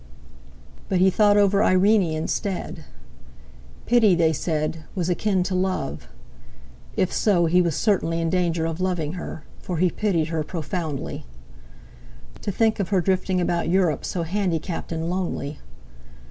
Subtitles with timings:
[0.89, 2.85] But he thought over Irene instead.
[3.85, 6.07] Pity, they said, was akin to love!
[6.97, 11.27] If so he was certainly in danger of loving her, for he pitied her profoundly.
[12.41, 15.59] To think of her drifting about Europe so handicapped and lonely!